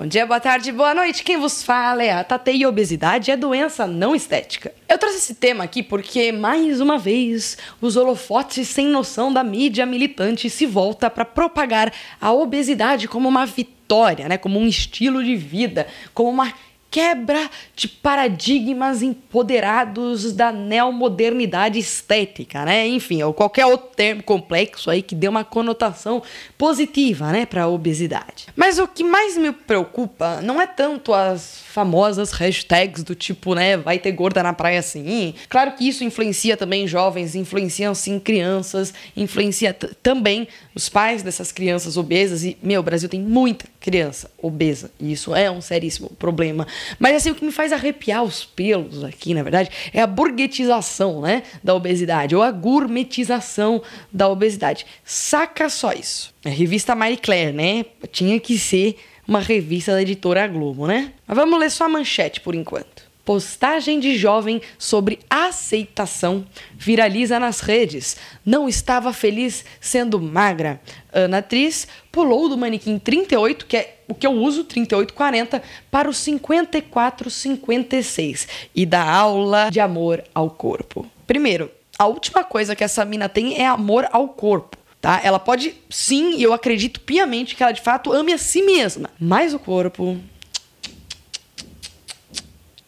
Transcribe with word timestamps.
Bom 0.00 0.06
dia, 0.06 0.24
boa 0.24 0.40
tarde, 0.40 0.72
boa 0.72 0.94
noite. 0.94 1.22
Quem 1.22 1.36
vos 1.36 1.62
fala 1.62 2.02
é 2.02 2.10
a 2.10 2.24
Tate 2.24 2.52
e 2.52 2.64
obesidade 2.64 3.30
é 3.30 3.36
doença 3.36 3.86
não 3.86 4.16
estética. 4.16 4.72
Eu 4.88 4.96
trouxe 4.96 5.18
esse 5.18 5.34
tema 5.34 5.62
aqui 5.62 5.82
porque, 5.82 6.32
mais 6.32 6.80
uma 6.80 6.96
vez, 6.96 7.58
os 7.82 7.98
holofotes 7.98 8.66
sem 8.66 8.86
noção 8.86 9.30
da 9.30 9.44
mídia 9.44 9.84
militante 9.84 10.48
se 10.48 10.64
volta 10.64 11.10
para 11.10 11.26
propagar 11.26 11.92
a 12.18 12.32
obesidade 12.32 13.06
como 13.08 13.28
uma 13.28 13.44
vitória, 13.44 14.26
né? 14.26 14.38
como 14.38 14.58
um 14.58 14.66
estilo 14.66 15.22
de 15.22 15.36
vida, 15.36 15.86
como 16.14 16.30
uma 16.30 16.50
quebra 16.90 17.48
de 17.76 17.86
paradigmas 17.86 19.02
empoderados 19.02 20.32
da 20.32 20.50
neomodernidade 20.50 21.78
estética, 21.78 22.64
né? 22.64 22.86
Enfim, 22.88 23.22
ou 23.22 23.32
qualquer 23.32 23.66
outro 23.66 23.90
termo 23.94 24.22
complexo 24.22 24.90
aí 24.90 25.00
que 25.00 25.14
dê 25.14 25.28
uma 25.28 25.44
conotação 25.44 26.22
positiva, 26.58 27.30
né, 27.30 27.46
para 27.46 27.62
a 27.62 27.68
obesidade. 27.68 28.46
Mas 28.56 28.78
o 28.78 28.88
que 28.88 29.04
mais 29.04 29.36
me 29.36 29.52
preocupa 29.52 30.40
não 30.42 30.60
é 30.60 30.66
tanto 30.66 31.14
as 31.14 31.60
famosas 31.70 32.32
hashtags 32.32 33.02
do 33.02 33.14
tipo, 33.14 33.54
né, 33.54 33.76
vai 33.76 33.98
ter 33.98 34.12
gorda 34.12 34.42
na 34.42 34.52
praia 34.52 34.80
assim. 34.80 35.34
Claro 35.48 35.72
que 35.72 35.88
isso 35.88 36.02
influencia 36.02 36.56
também 36.56 36.86
jovens, 36.86 37.34
influencia 37.34 37.94
sim 37.94 38.18
crianças, 38.18 38.92
influencia 39.16 39.72
também 40.02 40.48
os 40.74 40.88
pais 40.88 41.22
dessas 41.22 41.52
crianças 41.52 41.96
obesas 41.96 42.44
e 42.44 42.56
meu, 42.62 42.80
o 42.80 42.84
Brasil 42.84 43.08
tem 43.08 43.20
muita 43.20 43.66
criança 43.80 44.30
obesa, 44.36 44.90
e 45.00 45.10
isso 45.12 45.34
é 45.34 45.50
um 45.50 45.60
seríssimo 45.60 46.10
problema. 46.10 46.66
Mas 46.98 47.16
assim, 47.16 47.30
o 47.30 47.34
que 47.34 47.44
me 47.44 47.50
faz 47.50 47.72
arrepiar 47.72 48.22
os 48.22 48.44
pelos 48.44 49.02
aqui, 49.02 49.32
na 49.32 49.42
verdade, 49.42 49.70
é 49.92 50.02
a 50.02 50.06
burguetização, 50.06 51.22
né, 51.22 51.42
da 51.64 51.74
obesidade 51.74 52.36
ou 52.36 52.42
a 52.42 52.50
gourmetização 52.50 53.82
da 54.12 54.28
obesidade. 54.28 54.84
Saca 55.02 55.68
só 55.68 55.92
isso. 55.92 56.34
A 56.44 56.50
revista 56.50 56.94
Marie 56.94 57.16
Claire, 57.16 57.52
né? 57.52 57.84
Tinha 58.12 58.38
que 58.38 58.58
ser 58.58 58.96
uma 59.26 59.40
revista 59.40 59.92
da 59.92 60.02
editora 60.02 60.46
Globo, 60.46 60.86
né? 60.86 61.12
Mas 61.26 61.36
vamos 61.36 61.58
ler 61.58 61.70
só 61.70 61.84
a 61.84 61.88
manchete 61.88 62.40
por 62.40 62.54
enquanto. 62.54 63.09
Postagem 63.30 64.00
de 64.00 64.16
jovem 64.16 64.60
sobre 64.76 65.20
aceitação 65.30 66.44
viraliza 66.76 67.38
nas 67.38 67.60
redes. 67.60 68.16
Não 68.44 68.68
estava 68.68 69.12
feliz 69.12 69.64
sendo 69.80 70.20
magra. 70.20 70.80
Ana 71.12 71.38
Atriz 71.38 71.86
pulou 72.10 72.48
do 72.48 72.58
manequim 72.58 72.98
38, 72.98 73.66
que 73.66 73.76
é 73.76 73.98
o 74.08 74.16
que 74.16 74.26
eu 74.26 74.32
uso, 74.32 74.64
3840, 74.64 75.62
para 75.92 76.10
o 76.10 76.12
5456 76.12 78.48
e 78.74 78.84
dá 78.84 79.08
aula 79.08 79.70
de 79.70 79.78
amor 79.78 80.24
ao 80.34 80.50
corpo. 80.50 81.06
Primeiro, 81.24 81.70
a 81.96 82.06
última 82.06 82.42
coisa 82.42 82.74
que 82.74 82.82
essa 82.82 83.04
mina 83.04 83.28
tem 83.28 83.62
é 83.62 83.66
amor 83.68 84.08
ao 84.10 84.26
corpo 84.26 84.76
tá? 85.00 85.20
Ela 85.22 85.38
pode, 85.38 85.74
sim, 85.88 86.36
e 86.36 86.42
eu 86.42 86.52
acredito 86.52 87.00
piamente 87.00 87.56
que 87.56 87.62
ela 87.62 87.72
de 87.72 87.80
fato 87.80 88.12
ame 88.12 88.32
a 88.32 88.38
si 88.38 88.60
mesma, 88.60 89.08
mas 89.18 89.54
o 89.54 89.58
corpo 89.58 90.18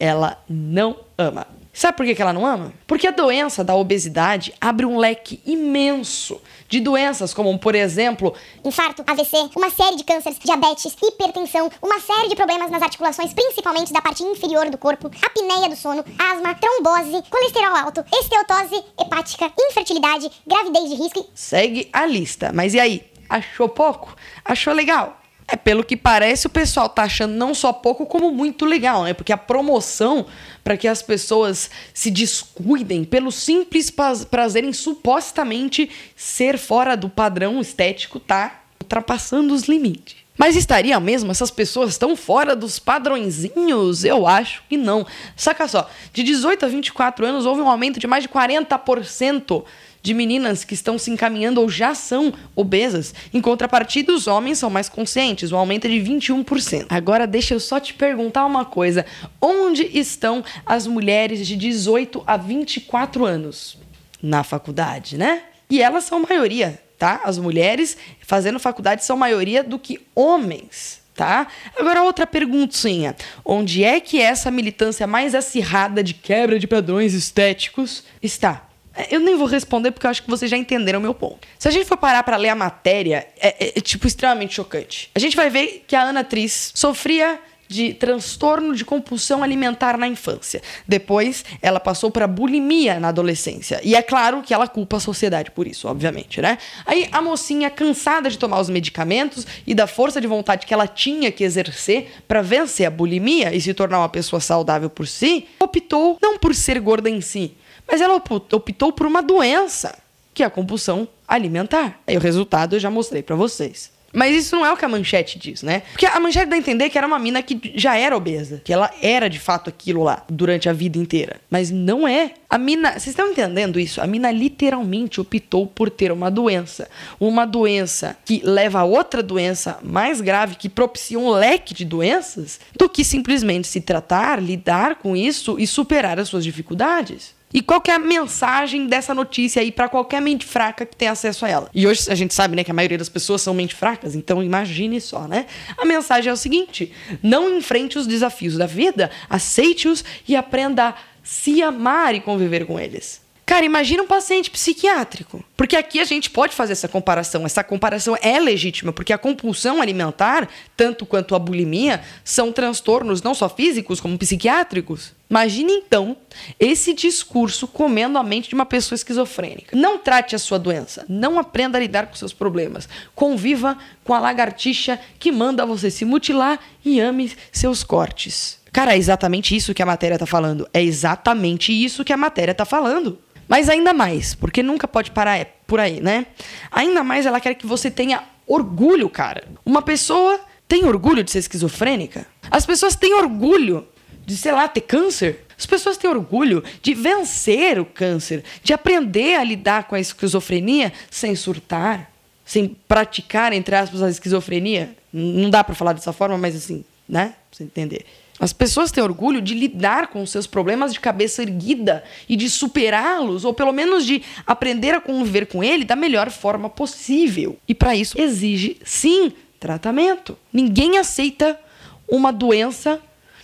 ela 0.03 0.37
não 0.49 0.97
ama. 1.17 1.47
Sabe 1.71 1.95
por 1.95 2.05
que 2.05 2.21
ela 2.21 2.33
não 2.33 2.45
ama? 2.45 2.73
Porque 2.85 3.07
a 3.07 3.11
doença 3.11 3.63
da 3.63 3.73
obesidade 3.73 4.53
abre 4.59 4.85
um 4.85 4.97
leque 4.97 5.41
imenso 5.45 6.41
de 6.67 6.81
doenças, 6.81 7.33
como, 7.33 7.57
por 7.57 7.73
exemplo, 7.73 8.33
infarto, 8.65 9.01
AVC, 9.07 9.49
uma 9.55 9.69
série 9.69 9.95
de 9.95 10.03
cânceres, 10.03 10.37
diabetes, 10.43 10.93
hipertensão, 11.01 11.71
uma 11.81 12.01
série 12.01 12.27
de 12.27 12.35
problemas 12.35 12.69
nas 12.69 12.81
articulações, 12.81 13.33
principalmente 13.33 13.93
da 13.93 14.01
parte 14.01 14.23
inferior 14.23 14.69
do 14.69 14.77
corpo, 14.77 15.09
apneia 15.25 15.69
do 15.69 15.75
sono, 15.77 16.03
asma, 16.19 16.53
trombose, 16.53 17.23
colesterol 17.29 17.75
alto, 17.75 18.03
esteatose 18.11 18.83
hepática, 18.99 19.51
infertilidade, 19.57 20.29
gravidez 20.45 20.89
de 20.89 20.95
risco. 20.95 21.25
Segue 21.33 21.89
a 21.93 22.05
lista. 22.05 22.51
Mas 22.53 22.73
e 22.73 22.79
aí? 22.79 23.03
Achou 23.29 23.69
pouco? 23.69 24.13
Achou 24.43 24.73
legal? 24.73 25.22
É, 25.53 25.55
pelo 25.55 25.83
que 25.83 25.95
parece, 25.95 26.47
o 26.47 26.49
pessoal 26.49 26.89
tá 26.89 27.03
achando 27.03 27.35
não 27.35 27.53
só 27.53 27.71
pouco, 27.71 28.07
como 28.07 28.31
muito 28.31 28.65
legal, 28.65 29.03
né? 29.03 29.13
Porque 29.13 29.31
a 29.31 29.37
promoção 29.37 30.25
para 30.63 30.75
que 30.75 30.87
as 30.87 31.03
pessoas 31.03 31.69
se 31.93 32.09
descuidem 32.09 33.03
pelo 33.03 33.31
simples 33.31 33.93
prazer 34.31 34.63
em 34.63 34.73
supostamente 34.73 35.91
ser 36.15 36.57
fora 36.57 36.97
do 36.97 37.07
padrão 37.07 37.61
estético 37.61 38.19
tá 38.19 38.63
ultrapassando 38.81 39.53
os 39.53 39.65
limites. 39.65 40.22
Mas 40.37 40.55
estaria 40.55 40.99
mesmo 40.99 41.31
essas 41.31 41.51
pessoas 41.51 41.97
tão 41.97 42.15
fora 42.15 42.55
dos 42.55 42.79
padrõezinhos? 42.79 44.03
Eu 44.03 44.25
acho 44.25 44.63
que 44.67 44.77
não. 44.77 45.05
Saca 45.35 45.67
só, 45.67 45.89
de 46.11 46.23
18 46.23 46.65
a 46.65 46.67
24 46.67 47.25
anos 47.25 47.45
houve 47.45 47.61
um 47.61 47.69
aumento 47.69 47.99
de 47.99 48.07
mais 48.07 48.23
de 48.23 48.29
40% 48.29 49.63
de 50.03 50.13
meninas 50.13 50.65
que 50.65 50.73
estão 50.73 50.97
se 50.97 51.09
encaminhando 51.09 51.61
ou 51.61 51.69
já 51.69 51.95
são 51.95 52.33
obesas. 52.53 53.15
Em 53.33 53.39
contrapartida, 53.39 54.11
os 54.11 54.27
homens 54.27 54.57
são 54.57 54.69
mais 54.69 54.89
conscientes, 54.89 55.51
um 55.51 55.57
aumento 55.57 55.85
é 55.85 55.89
de 55.89 55.95
21%. 55.95 56.87
Agora, 56.89 57.25
deixa 57.25 57.53
eu 57.53 57.59
só 57.59 57.79
te 57.79 57.93
perguntar 57.93 58.45
uma 58.45 58.65
coisa: 58.65 59.05
onde 59.41 59.89
estão 59.97 60.43
as 60.65 60.85
mulheres 60.85 61.47
de 61.47 61.55
18 61.55 62.21
a 62.27 62.35
24 62.35 63.23
anos? 63.23 63.77
Na 64.21 64.43
faculdade, 64.43 65.17
né? 65.17 65.43
E 65.69 65.81
elas 65.81 66.03
são 66.03 66.21
maioria, 66.21 66.79
tá? 67.03 67.19
As 67.25 67.37
mulheres 67.37 67.97
fazendo 68.21 68.57
faculdade 68.57 69.03
são 69.03 69.17
maioria 69.17 69.61
do 69.61 69.77
que 69.77 69.99
homens 70.15 71.03
tá? 71.13 71.45
Agora 71.77 72.01
outra 72.01 72.25
perguntinha. 72.25 73.15
Onde 73.45 73.83
é 73.83 73.99
que 73.99 74.19
essa 74.19 74.49
militância 74.49 75.05
mais 75.05 75.35
acirrada 75.35 76.01
de 76.01 76.11
quebra 76.11 76.57
de 76.57 76.65
padrões 76.65 77.13
estéticos 77.13 78.03
está? 78.19 78.67
Eu 79.11 79.19
nem 79.19 79.35
vou 79.35 79.45
responder 79.45 79.91
porque 79.91 80.07
eu 80.07 80.09
acho 80.09 80.23
que 80.23 80.29
vocês 80.29 80.49
já 80.49 80.57
entenderam 80.57 80.97
o 80.97 81.01
meu 81.03 81.13
ponto. 81.13 81.47
Se 81.59 81.67
a 81.67 81.71
gente 81.71 81.85
for 81.85 81.97
parar 81.97 82.23
para 82.23 82.35
ler 82.35 82.49
a 82.49 82.55
matéria, 82.55 83.27
é, 83.39 83.49
é, 83.63 83.73
é, 83.77 83.81
tipo 83.81 84.07
extremamente 84.07 84.55
chocante. 84.55 85.11
A 85.13 85.19
gente 85.19 85.35
vai 85.35 85.51
ver 85.51 85.83
que 85.85 85.95
a 85.95 86.01
Ana 86.01 86.21
Atriz 86.21 86.71
sofria 86.73 87.39
de 87.73 87.93
transtorno 87.93 88.75
de 88.75 88.85
compulsão 88.85 89.43
alimentar 89.43 89.97
na 89.97 90.07
infância. 90.07 90.61
Depois, 90.87 91.43
ela 91.61 91.79
passou 91.79 92.11
para 92.11 92.27
bulimia 92.27 92.99
na 92.99 93.09
adolescência. 93.09 93.81
E 93.83 93.95
é 93.95 94.01
claro 94.01 94.41
que 94.41 94.53
ela 94.53 94.67
culpa 94.67 94.97
a 94.97 94.99
sociedade 94.99 95.51
por 95.51 95.67
isso, 95.67 95.87
obviamente, 95.87 96.41
né? 96.41 96.57
Aí 96.85 97.09
a 97.11 97.21
mocinha, 97.21 97.69
cansada 97.69 98.29
de 98.29 98.37
tomar 98.37 98.59
os 98.59 98.69
medicamentos 98.69 99.47
e 99.65 99.73
da 99.73 99.87
força 99.87 100.21
de 100.21 100.27
vontade 100.27 100.65
que 100.65 100.73
ela 100.73 100.87
tinha 100.87 101.31
que 101.31 101.43
exercer 101.43 102.11
para 102.27 102.41
vencer 102.41 102.85
a 102.85 102.91
bulimia 102.91 103.53
e 103.53 103.59
se 103.59 103.73
tornar 103.73 103.99
uma 103.99 104.09
pessoa 104.09 104.39
saudável 104.39 104.89
por 104.89 105.07
si, 105.07 105.47
optou 105.59 106.17
não 106.21 106.37
por 106.37 106.53
ser 106.53 106.79
gorda 106.79 107.09
em 107.09 107.21
si, 107.21 107.53
mas 107.87 108.01
ela 108.01 108.15
optou 108.15 108.91
por 108.91 109.07
uma 109.07 109.21
doença, 109.21 109.97
que 110.33 110.43
é 110.43 110.45
a 110.45 110.49
compulsão 110.49 111.07
alimentar. 111.27 111.99
Aí 112.05 112.17
o 112.17 112.19
resultado 112.19 112.75
eu 112.75 112.79
já 112.79 112.89
mostrei 112.89 113.23
para 113.23 113.35
vocês. 113.35 113.92
Mas 114.13 114.35
isso 114.35 114.55
não 114.55 114.63
é 114.63 114.71
o 114.71 114.77
que 114.77 114.85
a 114.85 114.89
manchete 114.89 115.39
diz, 115.39 115.63
né? 115.63 115.81
Porque 115.91 116.05
a 116.05 116.19
manchete 116.19 116.45
dá 116.45 116.55
a 116.55 116.59
entender 116.59 116.89
que 116.89 116.97
era 116.97 117.07
uma 117.07 117.17
mina 117.17 117.41
que 117.41 117.73
já 117.75 117.97
era 117.97 118.15
obesa, 118.15 118.61
que 118.63 118.71
ela 118.71 118.91
era 119.01 119.27
de 119.27 119.39
fato 119.39 119.69
aquilo 119.69 120.03
lá 120.03 120.23
durante 120.29 120.69
a 120.69 120.73
vida 120.73 120.99
inteira. 120.99 121.41
Mas 121.49 121.71
não 121.71 122.07
é. 122.07 122.33
A 122.47 122.57
mina, 122.57 122.91
vocês 122.91 123.07
estão 123.07 123.31
entendendo 123.31 123.79
isso? 123.79 123.99
A 123.99 124.05
mina 124.05 124.31
literalmente 124.31 125.19
optou 125.19 125.65
por 125.65 125.89
ter 125.89 126.11
uma 126.11 126.29
doença. 126.29 126.87
Uma 127.19 127.45
doença 127.45 128.15
que 128.23 128.41
leva 128.43 128.81
a 128.81 128.83
outra 128.83 129.23
doença 129.23 129.79
mais 129.81 130.21
grave, 130.21 130.55
que 130.55 130.69
propicia 130.69 131.17
um 131.17 131.31
leque 131.31 131.73
de 131.73 131.83
doenças, 131.83 132.59
do 132.77 132.87
que 132.87 133.03
simplesmente 133.03 133.67
se 133.67 133.81
tratar, 133.81 134.39
lidar 134.41 134.95
com 134.95 135.15
isso 135.15 135.57
e 135.57 135.65
superar 135.65 136.19
as 136.19 136.29
suas 136.29 136.43
dificuldades. 136.43 137.33
E 137.53 137.61
qual 137.61 137.79
que 137.79 137.91
é 137.91 137.93
a 137.93 137.99
mensagem 137.99 138.87
dessa 138.87 139.13
notícia 139.13 139.61
aí 139.61 139.71
para 139.71 139.87
qualquer 139.87 140.21
mente 140.21 140.45
fraca 140.45 140.85
que 140.85 140.95
tem 140.95 141.07
acesso 141.07 141.45
a 141.45 141.49
ela? 141.49 141.69
E 141.73 141.85
hoje 141.85 142.09
a 142.09 142.15
gente 142.15 142.33
sabe, 142.33 142.55
né, 142.55 142.63
que 142.63 142.71
a 142.71 142.73
maioria 142.73 142.97
das 142.97 143.09
pessoas 143.09 143.41
são 143.41 143.53
mente 143.53 143.75
fracas, 143.75 144.15
então 144.15 144.41
imagine 144.41 144.99
só, 144.99 145.27
né? 145.27 145.45
A 145.77 145.85
mensagem 145.85 146.29
é 146.29 146.33
o 146.33 146.37
seguinte: 146.37 146.91
não 147.21 147.57
enfrente 147.57 147.97
os 147.97 148.07
desafios 148.07 148.57
da 148.57 148.65
vida, 148.65 149.11
aceite-os 149.29 150.03
e 150.27 150.35
aprenda 150.35 150.89
a 150.89 150.95
se 151.23 151.61
amar 151.61 152.15
e 152.15 152.19
conviver 152.19 152.65
com 152.65 152.79
eles. 152.79 153.22
Cara, 153.45 153.65
imagina 153.65 154.03
um 154.03 154.07
paciente 154.07 154.49
psiquiátrico. 154.49 155.43
Porque 155.57 155.75
aqui 155.75 155.99
a 155.99 156.05
gente 156.05 156.29
pode 156.29 156.55
fazer 156.55 156.73
essa 156.73 156.87
comparação. 156.87 157.45
Essa 157.45 157.63
comparação 157.63 158.17
é 158.21 158.39
legítima, 158.39 158.93
porque 158.93 159.11
a 159.11 159.17
compulsão 159.17 159.81
alimentar, 159.81 160.47
tanto 160.77 161.05
quanto 161.05 161.35
a 161.35 161.39
bulimia, 161.39 162.01
são 162.23 162.51
transtornos 162.51 163.21
não 163.21 163.33
só 163.33 163.49
físicos, 163.49 163.99
como 163.99 164.17
psiquiátricos. 164.17 165.11
Imagine 165.29 165.73
então 165.73 166.15
esse 166.59 166.93
discurso 166.93 167.67
comendo 167.67 168.17
a 168.17 168.23
mente 168.23 168.49
de 168.49 168.55
uma 168.55 168.65
pessoa 168.65 168.95
esquizofrênica. 168.95 169.75
Não 169.75 169.97
trate 169.97 170.35
a 170.35 170.39
sua 170.39 170.59
doença, 170.59 171.05
não 171.09 171.39
aprenda 171.39 171.77
a 171.77 171.81
lidar 171.81 172.07
com 172.07 172.15
seus 172.15 172.33
problemas. 172.33 172.87
Conviva 173.15 173.77
com 174.03 174.13
a 174.13 174.19
lagartixa 174.19 174.99
que 175.19 175.31
manda 175.31 175.65
você 175.65 175.89
se 175.89 176.05
mutilar 176.05 176.59
e 176.85 176.99
ame 176.99 177.31
seus 177.51 177.83
cortes. 177.83 178.59
Cara, 178.71 178.93
é 178.93 178.97
exatamente 178.97 179.55
isso 179.55 179.73
que 179.73 179.83
a 179.83 179.85
matéria 179.85 180.15
está 180.15 180.25
falando. 180.25 180.67
É 180.73 180.81
exatamente 180.81 181.71
isso 181.71 182.03
que 182.03 182.13
a 182.13 182.17
matéria 182.17 182.51
está 182.51 182.65
falando. 182.65 183.19
Mas 183.47 183.69
ainda 183.69 183.93
mais, 183.93 184.35
porque 184.35 184.63
nunca 184.63 184.87
pode 184.87 185.11
parar 185.11 185.37
é 185.37 185.45
por 185.67 185.79
aí, 185.79 185.99
né? 185.99 186.25
Ainda 186.71 187.03
mais 187.03 187.25
ela 187.25 187.39
quer 187.39 187.53
que 187.55 187.65
você 187.65 187.89
tenha 187.89 188.23
orgulho, 188.47 189.09
cara. 189.09 189.43
Uma 189.65 189.81
pessoa 189.81 190.39
tem 190.67 190.85
orgulho 190.85 191.23
de 191.23 191.31
ser 191.31 191.39
esquizofrênica? 191.39 192.25
As 192.49 192.65
pessoas 192.65 192.95
têm 192.95 193.13
orgulho 193.13 193.87
de, 194.25 194.35
sei 194.37 194.51
lá, 194.51 194.67
ter 194.67 194.81
câncer? 194.81 195.45
As 195.57 195.65
pessoas 195.65 195.97
têm 195.97 196.09
orgulho 196.09 196.63
de 196.81 196.93
vencer 196.93 197.79
o 197.79 197.85
câncer, 197.85 198.43
de 198.63 198.73
aprender 198.73 199.35
a 199.35 199.43
lidar 199.43 199.85
com 199.85 199.95
a 199.95 199.99
esquizofrenia 199.99 200.91
sem 201.09 201.35
surtar, 201.35 202.11
sem 202.45 202.75
praticar, 202.87 203.53
entre 203.53 203.75
aspas, 203.75 204.01
a 204.01 204.09
esquizofrenia. 204.09 204.95
Não 205.11 205.49
dá 205.49 205.63
para 205.63 205.75
falar 205.75 205.93
dessa 205.93 206.11
forma, 206.11 206.37
mas 206.37 206.55
assim, 206.55 206.83
né? 207.07 207.35
Pra 207.49 207.57
você 207.57 207.63
entender. 207.63 208.05
As 208.39 208.51
pessoas 208.51 208.91
têm 208.91 209.03
orgulho 209.03 209.41
de 209.41 209.53
lidar 209.53 210.07
com 210.07 210.25
seus 210.25 210.47
problemas 210.47 210.91
de 210.91 210.99
cabeça 210.99 211.43
erguida 211.43 212.03
e 212.27 212.35
de 212.35 212.49
superá-los, 212.49 213.45
ou 213.45 213.53
pelo 213.53 213.71
menos 213.71 214.05
de 214.05 214.23
aprender 214.45 214.95
a 214.95 215.01
conviver 215.01 215.45
com 215.45 215.63
ele 215.63 215.85
da 215.85 215.95
melhor 215.95 216.29
forma 216.31 216.69
possível. 216.69 217.57
E 217.67 217.75
para 217.75 217.95
isso 217.95 218.19
exige, 218.19 218.77
sim, 218.83 219.31
tratamento. 219.59 220.37
Ninguém 220.51 220.97
aceita 220.97 221.59
uma 222.07 222.33
doença 222.33 222.99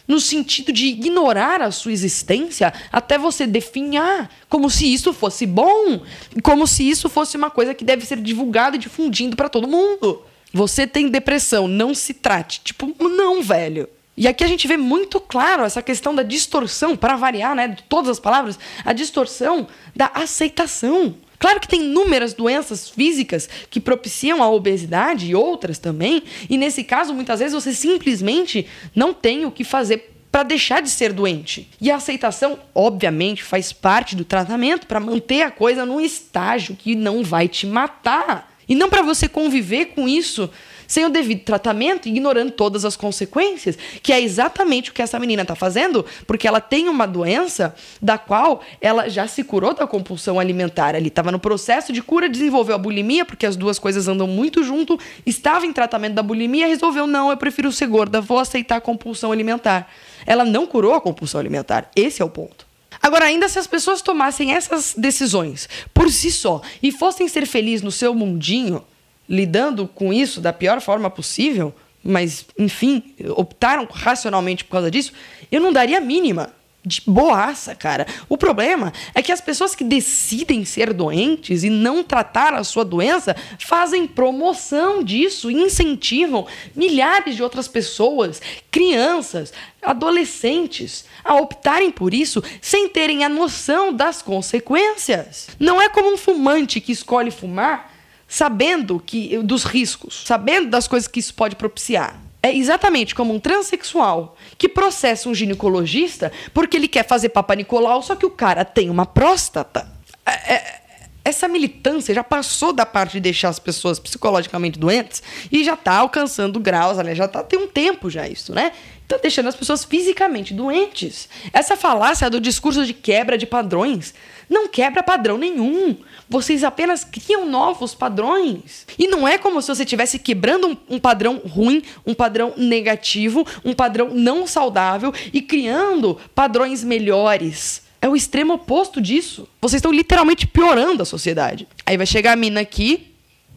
no 0.08 0.20
sentido 0.20 0.74
de 0.74 0.88
ignorar 0.88 1.62
a 1.62 1.70
sua 1.70 1.92
existência 1.92 2.74
até 2.92 3.16
você 3.16 3.46
definhar, 3.46 4.28
como 4.50 4.68
se 4.68 4.92
isso 4.92 5.14
fosse 5.14 5.46
bom, 5.46 6.02
como 6.42 6.66
se 6.66 6.90
isso 6.90 7.08
fosse 7.08 7.38
uma 7.38 7.52
coisa 7.52 7.76
que 7.76 7.86
deve 7.86 8.04
ser 8.08 8.20
divulgada 8.20 8.76
e 8.76 8.80
difundindo 8.80 9.36
para 9.36 9.48
todo 9.48 9.68
mundo. 9.68 10.24
Você 10.52 10.88
tem 10.88 11.10
depressão, 11.10 11.68
não 11.68 11.94
se 11.94 12.16
trate. 12.16 12.62
Tipo, 12.64 12.92
não, 13.08 13.44
velho. 13.44 13.88
E 14.20 14.28
aqui 14.28 14.44
a 14.44 14.48
gente 14.48 14.68
vê 14.68 14.76
muito 14.76 15.18
claro 15.18 15.64
essa 15.64 15.82
questão 15.82 16.14
da 16.14 16.24
distorção, 16.24 16.98
para 16.98 17.16
variar, 17.16 17.56
né, 17.56 17.70
de 17.70 17.84
todas 17.84 18.10
as 18.10 18.20
palavras, 18.20 18.60
a 18.84 18.92
distorção 18.92 19.66
da 19.96 20.12
aceitação. 20.14 21.16
Claro 21.40 21.62
que 21.62 21.70
tem 21.70 21.84
inúmeras 21.84 22.34
doenças 22.34 22.90
físicas 22.90 23.48
que 23.70 23.80
propiciam 23.80 24.44
a 24.44 24.50
obesidade 24.50 25.28
e 25.28 25.34
outras 25.34 25.80
também, 25.80 26.22
e 26.50 26.58
nesse 26.58 26.84
caso, 26.84 27.14
muitas 27.14 27.40
vezes 27.40 27.54
você 27.54 27.74
simplesmente 27.74 28.68
não 28.94 29.14
tem 29.14 29.46
o 29.46 29.52
que 29.52 29.64
fazer 29.64 30.14
para 30.30 30.44
deixar 30.44 30.82
de 30.82 30.90
ser 30.90 31.14
doente. 31.14 31.70
E 31.80 31.90
a 31.90 31.96
aceitação, 31.96 32.60
obviamente, 32.76 33.42
faz 33.42 33.72
parte 33.72 34.18
do 34.18 34.26
tratamento 34.26 34.86
para 34.86 35.00
manter 35.00 35.44
a 35.44 35.50
coisa 35.50 35.86
num 35.86 36.02
estágio 36.02 36.76
que 36.76 36.94
não 36.94 37.24
vai 37.24 37.48
te 37.48 37.66
matar. 37.66 38.52
E 38.68 38.76
não 38.76 38.90
para 38.90 39.02
você 39.02 39.30
conviver 39.30 39.86
com 39.96 40.10
isso 40.10 40.50
sem 40.90 41.06
o 41.06 41.10
devido 41.10 41.44
tratamento, 41.44 42.10
ignorando 42.10 42.52
todas 42.52 42.84
as 42.84 42.96
consequências, 42.96 43.78
que 44.02 44.12
é 44.12 44.20
exatamente 44.20 44.90
o 44.90 44.94
que 44.94 45.04
essa 45.04 45.20
menina 45.20 45.44
está 45.44 45.54
fazendo, 45.54 46.04
porque 46.26 46.48
ela 46.48 46.60
tem 46.60 46.90
uma 46.90 47.06
doença 47.06 47.76
da 48.02 48.18
qual 48.18 48.62
ela 48.82 49.08
já 49.08 49.28
se 49.28 49.44
curou 49.44 49.76
da 49.76 49.86
compulsão 49.86 50.40
alimentar. 50.40 50.96
Ali 50.96 51.10
estava 51.10 51.32
no 51.32 51.40
processo 51.40 51.94
de 51.94 52.02
cura, 52.02 52.28
desenvolveu 52.28 52.74
a 52.74 52.80
bulimia, 52.80 53.24
porque 53.24 53.46
as 53.46 53.56
duas 53.56 53.78
coisas 53.78 54.08
andam 54.08 54.26
muito 54.26 54.64
junto, 54.64 55.00
estava 55.28 55.68
em 55.68 55.72
tratamento 55.72 56.16
da 56.16 56.24
bulimia, 56.24 56.66
resolveu 56.66 57.06
não, 57.06 57.30
eu 57.30 57.38
prefiro 57.38 57.72
ser 57.72 57.86
gorda, 57.86 58.20
vou 58.20 58.40
aceitar 58.40 58.78
a 58.78 58.82
compulsão 58.82 59.32
alimentar. 59.32 59.88
Ela 60.26 60.44
não 60.44 60.66
curou 60.66 60.96
a 60.96 61.02
compulsão 61.02 61.40
alimentar. 61.40 61.92
Esse 61.96 62.24
é 62.24 62.26
o 62.26 62.30
ponto. 62.30 62.68
Agora, 63.00 63.26
ainda 63.26 63.48
se 63.48 63.60
as 63.60 63.68
pessoas 63.68 64.02
tomassem 64.02 64.54
essas 64.54 64.96
decisões 64.98 65.70
por 65.94 66.10
si 66.10 66.32
só 66.32 66.62
e 66.82 66.92
fossem 66.92 67.28
ser 67.28 67.46
felizes 67.46 67.84
no 67.84 67.92
seu 67.92 68.16
mundinho, 68.16 68.84
lidando 69.30 69.88
com 69.88 70.12
isso 70.12 70.42
da 70.42 70.52
pior 70.52 70.82
forma 70.82 71.10
possível, 71.10 71.74
mas, 72.04 72.46
enfim, 72.58 73.14
optaram 73.36 73.88
racionalmente 73.90 74.64
por 74.64 74.72
causa 74.72 74.90
disso, 74.90 75.14
eu 75.52 75.62
não 75.62 75.72
daria 75.72 76.00
a 76.00 76.02
mínima. 76.02 76.54
De 76.84 77.02
boaça, 77.06 77.76
cara. 77.76 78.08
O 78.30 78.38
problema 78.38 78.94
é 79.14 79.22
que 79.22 79.34
as 79.34 79.42
pessoas 79.42 79.76
que 79.76 79.84
decidem 79.84 80.64
ser 80.64 80.94
doentes 80.94 81.62
e 81.66 81.70
não 81.70 82.02
tratar 82.02 82.54
a 82.54 82.64
sua 82.64 82.86
doença 82.86 83.36
fazem 83.60 84.08
promoção 84.08 85.04
disso, 85.04 85.52
incentivam 85.52 86.48
milhares 86.74 87.36
de 87.36 87.44
outras 87.44 87.68
pessoas, 87.68 88.42
crianças, 88.72 89.52
adolescentes, 89.82 91.04
a 91.22 91.36
optarem 91.36 91.92
por 91.92 92.14
isso 92.14 92.42
sem 92.62 92.88
terem 92.88 93.26
a 93.26 93.30
noção 93.30 93.92
das 93.92 94.22
consequências. 94.22 95.50
Não 95.60 95.82
é 95.82 95.90
como 95.90 96.14
um 96.14 96.18
fumante 96.18 96.80
que 96.80 96.94
escolhe 96.94 97.30
fumar 97.30 97.92
sabendo 98.30 99.02
que 99.04 99.40
dos 99.40 99.64
riscos, 99.64 100.24
sabendo 100.26 100.70
das 100.70 100.88
coisas 100.88 101.08
que 101.08 101.20
isso 101.20 101.34
pode 101.34 101.56
propiciar. 101.56 102.16
É 102.42 102.56
exatamente 102.56 103.14
como 103.14 103.34
um 103.34 103.40
transexual 103.40 104.38
que 104.58 104.70
processa 104.70 105.28
um 105.28 105.36
ginecologista 105.36 106.32
porque 106.54 106.78
ele 106.78 106.88
quer 106.88 107.06
fazer 107.06 107.30
Papa 107.30 107.56
Nicolau, 107.56 108.02
só 108.02 108.16
que 108.16 108.26
o 108.26 108.30
cara 108.30 108.64
tem 108.64 108.90
uma 108.90 109.06
próstata. 109.06 109.92
É, 110.26 110.54
é, 110.54 110.80
essa 111.26 111.48
militância 111.48 112.14
já 112.14 112.24
passou 112.24 112.72
da 112.72 112.86
parte 112.86 113.14
de 113.14 113.20
deixar 113.20 113.50
as 113.50 113.60
pessoas 113.60 114.00
psicologicamente 114.00 114.80
doentes 114.80 115.22
e 115.52 115.64
já 115.64 115.74
está 115.74 115.98
alcançando 115.98 116.60
graus, 116.60 116.98
aliás, 116.98 117.18
já 117.18 117.26
está 117.26 117.44
tem 117.44 117.60
um 117.60 117.68
tempo 117.68 118.10
já 118.10 118.28
isso, 118.28 118.54
né? 118.54 118.72
Está 119.10 119.18
deixando 119.18 119.48
as 119.48 119.56
pessoas 119.56 119.84
fisicamente 119.84 120.54
doentes. 120.54 121.28
Essa 121.52 121.76
falácia 121.76 122.30
do 122.30 122.40
discurso 122.40 122.86
de 122.86 122.94
quebra 122.94 123.40
de 123.40 123.48
padrões 123.48 124.14
não 124.48 124.68
quebra 124.68 125.02
padrão 125.02 125.36
nenhum. 125.36 125.98
Vocês 126.30 126.64
apenas 126.64 127.04
criam 127.04 127.44
novos 127.48 127.96
padrões. 127.96 128.86
E 129.00 129.08
não 129.08 129.28
é 129.28 129.40
como 129.40 129.64
se 129.64 129.68
você 129.68 129.82
estivesse 129.82 130.20
quebrando 130.20 130.68
um, 130.68 130.78
um, 130.92 131.00
padrão 131.00 131.42
ruim, 131.44 131.82
um 132.06 132.14
padrão 132.14 132.54
negativo, 132.56 133.44
um 133.66 133.74
padrão 133.74 134.12
não 134.14 134.46
saudável 134.46 135.12
e 135.34 135.42
criando 135.42 136.20
padrões 136.36 136.84
melhores. 136.84 137.82
É 138.00 138.08
o 138.08 138.16
extremo 138.16 138.54
oposto 138.54 139.02
disso. 139.02 139.48
Vocês 139.60 139.80
estão 139.80 139.92
literalmente 139.92 140.46
piorando 140.46 141.02
a 141.02 141.06
sociedade. 141.06 141.68
Aí 141.84 141.98
vai 141.98 142.06
chegar 142.06 142.34
a 142.34 142.36
mina 142.36 142.62
aqui, 142.62 143.09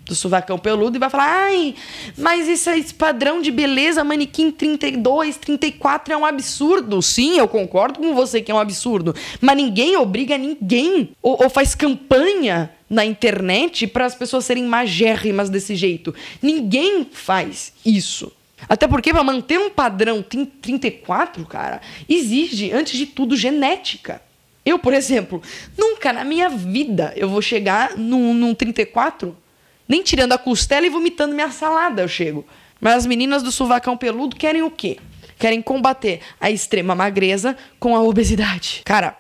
do 0.05 0.15
sovacão 0.15 0.59
peludo 0.59 0.97
e 0.97 1.01
vai 1.01 1.11
falar: 1.11 1.47
ai, 1.47 1.75
mas 2.17 2.49
esse, 2.49 2.71
esse 2.71 2.95
padrão 2.95 3.41
de 3.41 3.51
beleza, 3.51 4.05
manequim 4.05 4.51
32, 4.51 5.37
34 5.37 6.15
é 6.15 6.17
um 6.17 6.27
absurdo. 6.27 7.01
Sim, 7.01 7.39
eu 7.39 7.49
concordo 7.49 7.99
com 8.01 8.15
você 8.15 8.41
que 8.41 8.51
é 8.51 8.55
um 8.55 8.59
absurdo. 8.59 9.15
Mas 9.41 9.57
ninguém 9.57 9.97
obriga 9.97 10.37
ninguém 10.37 11.11
ou, 11.23 11.43
ou 11.43 11.51
faz 11.51 11.75
campanha 11.75 12.71
na 12.89 13.05
internet 13.05 13.87
para 13.87 14.05
as 14.05 14.15
pessoas 14.15 14.45
serem 14.45 14.65
magérrimas 14.65 15.49
desse 15.49 15.75
jeito. 15.75 16.15
Ninguém 16.43 17.07
faz 17.11 17.73
isso. 17.85 18.31
Até 18.69 18.87
porque 18.87 19.13
para 19.13 19.25
manter 19.25 19.59
um 19.59 19.71
padrão 19.71 20.23
34, 20.23 21.45
cara, 21.47 21.81
exige, 22.09 22.71
antes 22.71 22.97
de 22.97 23.07
tudo, 23.07 23.35
genética. 23.35 24.23
Eu, 24.65 24.79
por 24.79 24.95
exemplo, 24.95 25.43
nunca 25.77 26.13
na 26.13 26.25
minha 26.25 26.49
vida 26.49 27.13
eu 27.17 27.29
vou 27.29 27.43
chegar 27.43 27.97
num, 27.97 28.33
num 28.33 28.55
34 28.55 29.37
nem 29.93 30.03
tirando 30.03 30.33
a 30.33 30.39
costela 30.39 30.87
e 30.87 30.89
vomitando 30.89 31.35
minha 31.35 31.51
salada 31.51 32.01
eu 32.01 32.09
chego. 32.09 32.47
Mas 32.81 32.95
as 32.95 33.07
meninas 33.07 33.43
do 33.43 33.53
sovacão 33.53 33.95
peludo 33.95 34.35
querem 34.35 34.63
o 34.63 34.71
quê? 34.71 34.97
Querem 35.39 35.61
combater 35.61 36.21
a 36.41 36.51
extrema 36.51 36.95
magreza 36.95 37.55
com 37.79 37.95
a 37.95 38.03
obesidade. 38.03 38.81
Cara, 38.87 39.15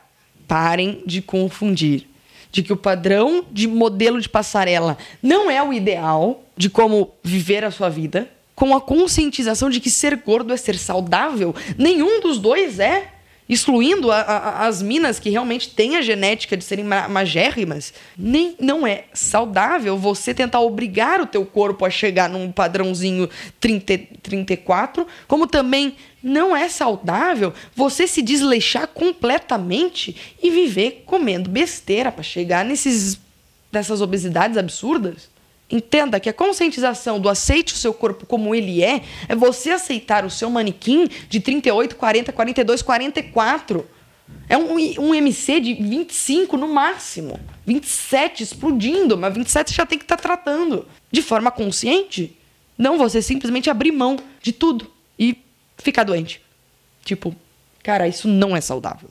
parem 0.48 1.02
de 1.04 1.20
confundir. 1.20 2.08
De 2.50 2.62
que 2.62 2.72
o 2.72 2.76
padrão 2.76 3.44
de 3.50 3.68
modelo 3.68 4.18
de 4.18 4.30
passarela 4.30 4.96
não 5.22 5.50
é 5.50 5.62
o 5.62 5.74
ideal 5.74 6.42
de 6.56 6.70
como 6.70 7.12
viver 7.22 7.64
a 7.66 7.70
sua 7.70 7.90
vida, 7.90 8.30
com 8.54 8.74
a 8.74 8.80
conscientização 8.80 9.68
de 9.68 9.78
que 9.78 9.90
ser 9.90 10.16
gordo 10.16 10.54
é 10.54 10.56
ser 10.56 10.78
saudável. 10.78 11.54
Nenhum 11.76 12.18
dos 12.20 12.38
dois 12.38 12.78
é 12.78 13.11
excluindo 13.52 14.10
a, 14.10 14.20
a, 14.20 14.66
as 14.66 14.80
minas 14.80 15.18
que 15.18 15.30
realmente 15.30 15.70
têm 15.70 15.96
a 15.96 16.02
genética 16.02 16.56
de 16.56 16.64
serem 16.64 16.84
magérrimas, 16.84 17.92
nem 18.16 18.56
não 18.60 18.86
é 18.86 19.04
saudável 19.12 19.96
você 19.96 20.32
tentar 20.32 20.60
obrigar 20.60 21.20
o 21.20 21.26
teu 21.26 21.44
corpo 21.44 21.84
a 21.84 21.90
chegar 21.90 22.28
num 22.28 22.52
padrãozinho 22.52 23.28
30, 23.60 23.98
34, 24.22 25.06
como 25.26 25.46
também 25.46 25.96
não 26.22 26.54
é 26.54 26.68
saudável 26.68 27.52
você 27.74 28.06
se 28.06 28.22
desleixar 28.22 28.86
completamente 28.86 30.36
e 30.42 30.50
viver 30.50 31.02
comendo 31.04 31.50
besteira 31.50 32.12
para 32.12 32.22
chegar 32.22 32.64
nesses 32.64 33.18
dessas 33.72 34.02
obesidades 34.02 34.58
absurdas. 34.58 35.31
Entenda 35.72 36.20
que 36.20 36.28
a 36.28 36.34
conscientização 36.34 37.18
do 37.18 37.30
aceite 37.30 37.72
o 37.72 37.76
seu 37.78 37.94
corpo 37.94 38.26
como 38.26 38.54
ele 38.54 38.84
é, 38.84 39.02
é 39.26 39.34
você 39.34 39.70
aceitar 39.70 40.22
o 40.22 40.28
seu 40.28 40.50
manequim 40.50 41.08
de 41.30 41.40
38, 41.40 41.96
40, 41.96 42.30
42, 42.30 42.82
44. 42.82 43.88
É 44.50 44.58
um, 44.58 44.74
um 45.00 45.14
MC 45.14 45.60
de 45.60 45.72
25 45.72 46.58
no 46.58 46.68
máximo. 46.68 47.40
27 47.66 48.42
explodindo, 48.42 49.16
mas 49.16 49.32
27 49.32 49.72
já 49.72 49.86
tem 49.86 49.98
que 49.98 50.04
estar 50.04 50.18
tá 50.18 50.22
tratando. 50.22 50.86
De 51.10 51.22
forma 51.22 51.50
consciente. 51.50 52.36
Não 52.76 52.98
você 52.98 53.22
simplesmente 53.22 53.70
abrir 53.70 53.92
mão 53.92 54.18
de 54.42 54.52
tudo 54.52 54.90
e 55.18 55.38
ficar 55.78 56.04
doente. 56.04 56.42
Tipo, 57.02 57.34
cara, 57.82 58.06
isso 58.06 58.28
não 58.28 58.54
é 58.54 58.60
saudável. 58.60 59.08